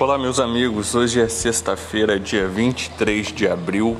[0.00, 0.94] Olá, meus amigos.
[0.94, 3.98] Hoje é sexta-feira, dia 23 de abril.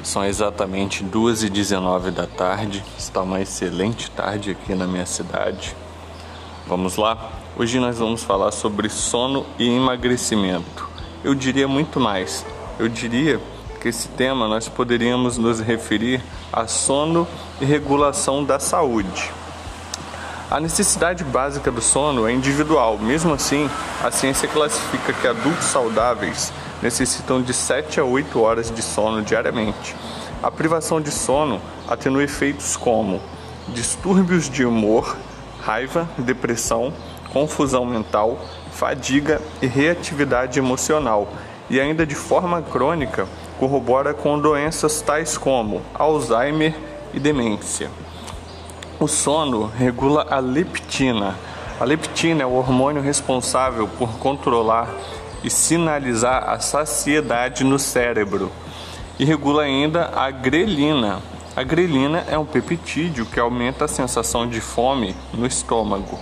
[0.00, 2.84] São exatamente 2h19 da tarde.
[2.96, 5.74] Está uma excelente tarde aqui na minha cidade.
[6.68, 7.32] Vamos lá?
[7.58, 10.88] Hoje nós vamos falar sobre sono e emagrecimento.
[11.24, 12.46] Eu diria muito mais.
[12.78, 13.40] Eu diria
[13.80, 17.26] que esse tema nós poderíamos nos referir a sono
[17.60, 19.32] e regulação da saúde.
[20.48, 23.68] A necessidade básica do sono é individual, mesmo assim,
[24.00, 29.96] a ciência classifica que adultos saudáveis necessitam de 7 a 8 horas de sono diariamente.
[30.40, 33.20] A privação de sono atenua efeitos como
[33.66, 35.16] distúrbios de humor,
[35.60, 36.92] raiva, depressão,
[37.32, 38.38] confusão mental,
[38.70, 41.26] fadiga e reatividade emocional,
[41.68, 43.26] e ainda de forma crônica
[43.58, 46.72] corrobora com doenças tais como Alzheimer
[47.12, 47.90] e demência.
[48.98, 51.36] O sono regula a leptina.
[51.78, 54.88] A leptina é o hormônio responsável por controlar
[55.44, 58.50] e sinalizar a saciedade no cérebro.
[59.18, 61.20] E regula ainda a grelina.
[61.54, 66.18] A grelina é um peptídeo que aumenta a sensação de fome no estômago.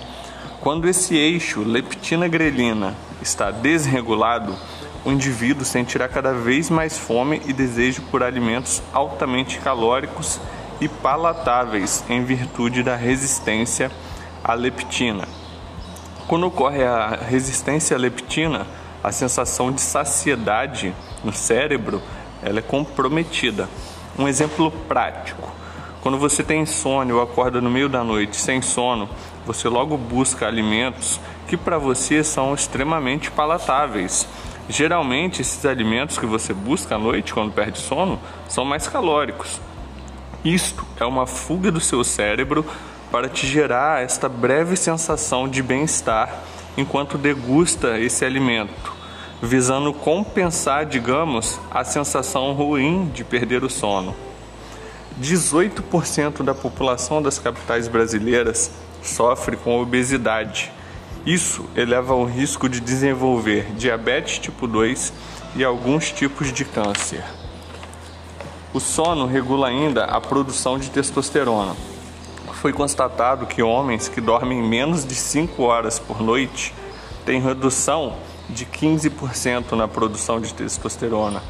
[0.61, 4.53] Quando esse eixo leptina-grelina está desregulado,
[5.05, 10.41] o indivíduo sentirá cada vez mais fome e desejo por alimentos altamente calóricos
[10.85, 13.91] e palatáveis em virtude da resistência
[14.43, 15.27] à leptina.
[16.29, 18.67] Quando ocorre a resistência à leptina,
[19.03, 22.03] a sensação de saciedade no cérebro
[22.43, 23.67] ela é comprometida.
[24.19, 25.51] Um exemplo prático:
[26.03, 29.09] quando você tem insônia ou acorda no meio da noite sem sono,
[29.47, 31.19] você logo busca alimentos
[31.49, 34.29] que para você são extremamente palatáveis.
[34.69, 38.19] Geralmente, esses alimentos que você busca à noite quando perde sono
[38.49, 39.61] são mais calóricos.
[40.45, 42.67] Isto é uma fuga do seu cérebro
[43.11, 46.43] para te gerar esta breve sensação de bem-estar
[46.77, 48.93] enquanto degusta esse alimento,
[49.41, 54.15] visando compensar, digamos, a sensação ruim de perder o sono.
[55.19, 58.71] 18% da população das capitais brasileiras
[59.03, 60.71] sofre com obesidade.
[61.25, 65.11] Isso eleva o risco de desenvolver diabetes tipo 2
[65.57, 67.25] e alguns tipos de câncer.
[68.75, 71.77] O sono regula ainda a produção de testosterona.
[72.55, 76.75] Foi constatado que homens que dormem menos de 5 horas por noite
[77.25, 78.17] têm redução
[78.51, 81.41] de 15% na produção de testosterona,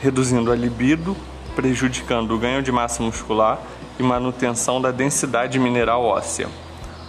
[0.00, 1.16] reduzindo a libido,
[1.56, 3.58] prejudicando o ganho de massa muscular
[3.98, 6.48] e manutenção da densidade mineral óssea.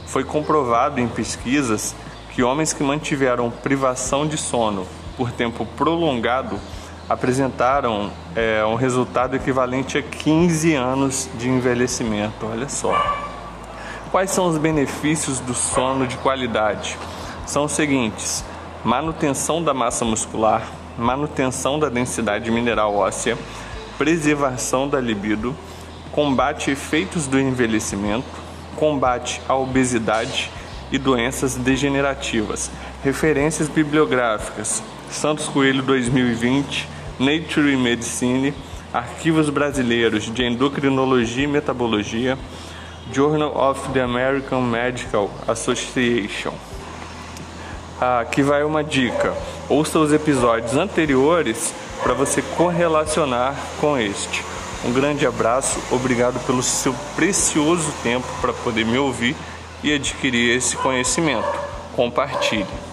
[0.07, 1.95] Foi comprovado em pesquisas
[2.33, 6.59] que homens que mantiveram privação de sono por tempo prolongado
[7.09, 12.45] apresentaram é, um resultado equivalente a 15 anos de envelhecimento.
[12.45, 12.93] Olha só.
[14.11, 16.97] Quais são os benefícios do sono de qualidade?
[17.47, 18.45] São os seguintes:
[18.83, 20.61] manutenção da massa muscular,
[20.97, 23.35] manutenção da densidade mineral óssea,
[23.97, 25.55] preservação da libido,
[26.11, 28.27] combate efeitos do envelhecimento,
[28.75, 30.51] combate à obesidade
[30.91, 32.69] e doenças degenerativas.
[33.03, 38.53] Referências bibliográficas: Santos Coelho 2020 Nature Medicine,
[38.93, 42.37] Arquivos Brasileiros de Endocrinologia e Metabologia,
[43.11, 46.53] Journal of the American Medical Association.
[47.99, 49.33] Aqui vai uma dica:
[49.67, 54.43] ouça os episódios anteriores para você correlacionar com este.
[54.85, 59.35] Um grande abraço, obrigado pelo seu precioso tempo para poder me ouvir
[59.83, 61.59] e adquirir esse conhecimento.
[61.95, 62.88] Compartilhe.